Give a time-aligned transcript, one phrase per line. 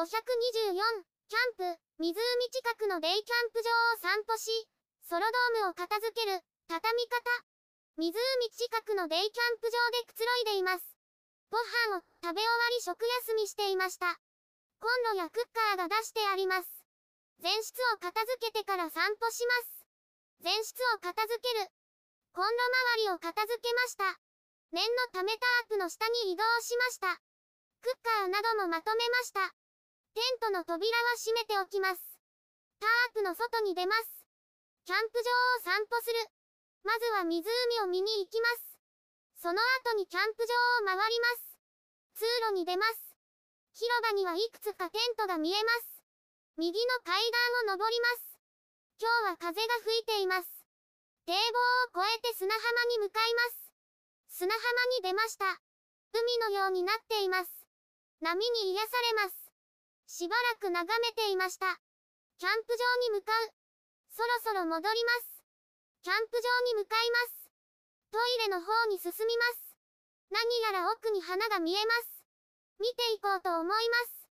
[0.00, 0.08] 524、
[1.28, 2.16] キャンプ、湖近
[2.72, 4.48] くのデイキャンプ場を散歩し、
[5.04, 6.40] ソロドームを片付ける、
[6.72, 7.20] 畳み方。
[8.00, 8.08] 湖
[8.48, 10.88] 近くのデイキャンプ場でくつろいでいます。
[11.52, 11.60] ご
[11.92, 14.16] 飯を食べ終わり食休みしていました。
[14.80, 16.70] コンロやクッカーが出してあります。
[17.44, 19.84] 前室を片付けてから散歩します。
[20.40, 21.68] 前室を片付ける。
[22.32, 22.56] コンロ
[22.96, 24.16] 周りを片付けました。
[24.72, 27.20] 念のためタープの下に移動しました。
[27.84, 29.59] クッカーなどもまとめました。
[30.14, 32.02] テントの扉は閉めておきます。
[32.80, 34.26] タープの外に出ます。
[34.84, 36.18] キャンプ場を散歩する。
[36.82, 37.46] まずは湖
[37.84, 38.78] を見に行きます。
[39.38, 41.50] その後にキャンプ場を回ります。
[42.14, 43.14] 通路に出ます。
[43.72, 46.02] 広場にはいくつかテントが見えます。
[46.58, 47.22] 右の階
[47.64, 48.36] 段を登ります。
[48.98, 50.48] 今日は風が吹いています。
[51.24, 51.32] 堤
[51.94, 53.72] 防を越えて砂浜に向かいます。
[54.28, 54.60] 砂浜
[54.98, 55.60] に出ました。
[56.12, 57.50] 海のようになっています。
[58.20, 59.39] 波に癒されます。
[60.10, 61.78] しばらく眺めていました。
[62.42, 62.82] キャンプ場
[63.14, 63.54] に向かう。
[64.10, 65.38] そろそろ戻ります。
[66.02, 67.46] キャンプ場に向かいます。
[68.10, 69.78] トイレの方に進みます。
[70.34, 72.26] 何やら奥に花が見えます。
[72.82, 74.26] 見ていこうと思います。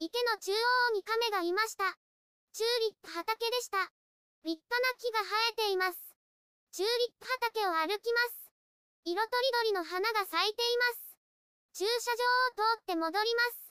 [0.00, 0.56] 池の中央
[0.96, 1.84] に亀がいました。
[2.56, 3.84] チューリップ畑でした。
[4.48, 6.00] 立派な木が生えています。
[6.72, 8.48] チューリップ畑を歩きます。
[9.04, 11.84] 色とりどりの花が咲いています。
[11.84, 12.24] 駐車場
[12.64, 13.67] を通って戻ります。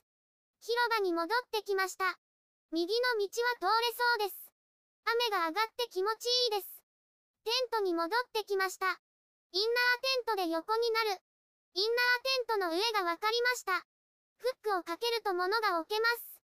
[0.60, 2.18] 広場に戻ってきました。
[2.72, 4.52] 右の道は通れそうです。
[5.06, 6.84] 雨が上がって気持ちいいです。
[7.44, 9.00] テントに戻ってきました。
[9.52, 11.22] インナーテントで横になる。
[11.74, 13.86] インナーテントの上がわかりました。
[14.40, 16.42] フックをかけると物が置けます。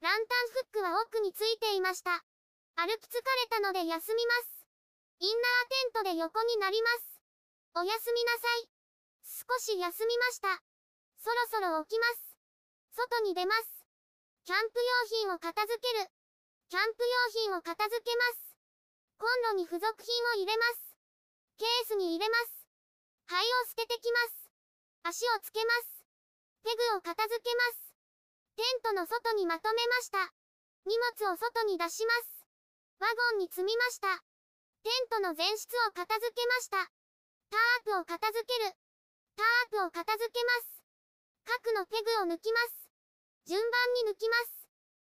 [0.00, 2.22] ランタンフックは奥についていました。
[2.76, 4.66] 歩き疲れたので休みます。
[5.20, 7.20] インナーテントで横になります。
[7.74, 8.68] おやすみなさい。
[9.24, 10.62] 少し休みました。
[11.18, 12.33] そろそろ起きます。
[12.94, 13.82] 外に出ます。
[14.46, 16.06] キャンプ用品を片付ける。
[16.70, 18.54] キャンプ用品を片付けます。
[19.18, 20.94] コンロに付属品を入れます。
[21.58, 22.66] ケースに入れます。
[23.26, 24.50] 灰を捨ててきます。
[25.02, 26.06] 足をつけます。
[26.62, 27.94] ペグを片付けます。
[28.54, 30.30] テントの外にまとめました。
[30.86, 32.46] 荷物を外に出します。
[33.00, 34.22] ワゴンに積みました。
[34.86, 36.78] テントの前室を片付けました。
[37.50, 38.70] タープを片付ける。
[39.34, 40.74] タープを片付けます。
[41.44, 42.83] 角のペグを抜きます。
[43.44, 44.64] 順番に抜きます。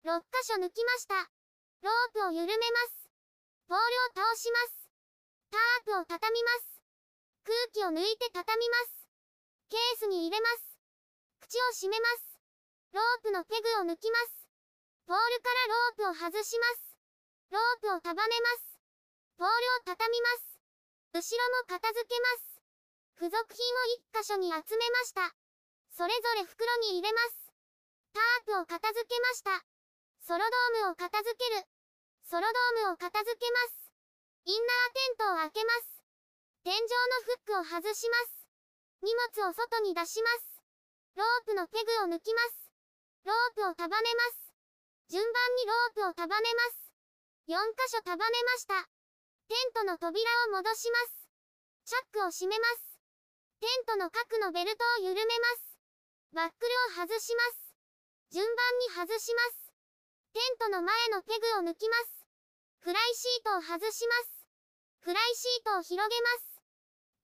[0.02, 1.14] 6箇所抜きました。
[1.82, 3.06] ロープを緩めます。
[3.68, 4.90] ポールを倒します。
[5.50, 6.82] タープを畳みます。
[7.46, 9.06] 空気を抜いて畳みます。
[9.70, 10.78] ケースに入れます。
[11.38, 12.38] 口を閉めます。
[12.92, 14.48] ロープのペグを抜きます。
[15.06, 15.54] ポールか
[16.02, 16.98] らロープを外します。
[17.50, 18.78] ロープを束ねます。
[19.38, 20.58] ポールを畳みます。
[21.14, 22.58] 後ろも片付けます。
[23.14, 23.78] 付属品を
[24.10, 25.30] 1箇所に集めました。
[25.94, 27.45] それぞれ袋に入れます。
[28.16, 29.60] タープを片付けました。
[30.24, 31.68] ソロドームを片付ける。
[32.24, 33.92] ソロドームを片付けます。
[34.48, 36.00] インナーテントを開けます。
[36.64, 38.48] 天井のフックを外します。
[39.04, 40.64] 荷物を外に出します。
[41.14, 42.72] ロープのペグを抜きます。
[43.28, 44.48] ロープを束ねます。
[45.12, 46.88] 順番にロープを束ねます。
[47.52, 48.88] 4箇所束ねました。
[49.46, 51.28] テントの扉を戻します。
[51.84, 52.96] チャックを閉めます。
[53.60, 55.76] テントの角のベルトを緩めます。
[56.32, 57.65] バックルを外します。
[58.30, 59.72] 順番に外します。
[60.32, 62.26] テントの前のペグを抜きます。
[62.80, 64.46] フライシートを外します。
[65.00, 66.62] フライシートを広げます。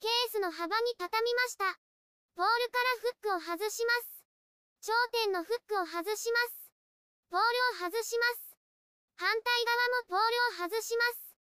[0.01, 1.79] ケースの幅に畳みました。
[2.35, 4.25] ポールからフックを外します。
[4.81, 6.73] 頂点のフックを外します。
[7.31, 8.57] ポールを外します。
[9.17, 10.19] 反対側もポー
[10.59, 11.35] ルを外します。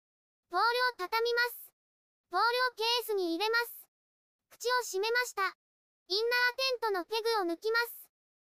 [0.50, 1.70] ポールを畳みます。
[2.30, 3.86] ポールをケースに入れます。
[4.50, 5.42] 口を閉めました。
[6.08, 8.07] インナーテントのペグを抜きます。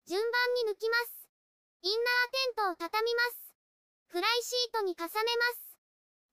[0.10, 0.26] 順番
[0.66, 1.30] に抜きます。
[1.86, 3.54] インナーテントを畳みます。
[4.10, 5.14] フライシートに重ねま
[5.54, 5.78] す。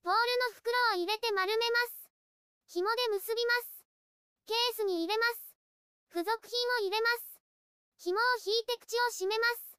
[0.00, 0.16] ポール
[0.48, 2.08] の袋を入れて丸めます。
[2.72, 3.84] 紐で結びます。
[4.48, 5.60] ケースに入れます。
[6.08, 7.36] 付属品を入れます。
[8.00, 9.76] 紐を引いて口を閉めます。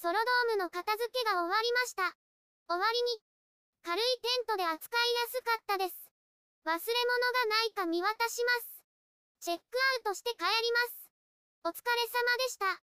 [0.00, 2.16] ソロドームの片付けが終わりました。
[2.72, 3.20] 終わりに、
[3.84, 6.08] 軽いテントで扱いやすかったです。
[6.64, 8.80] 忘れ物がないか見渡します。
[9.44, 9.76] チェック
[10.08, 11.12] アウトして帰ります。
[11.64, 12.85] お疲れ様でした。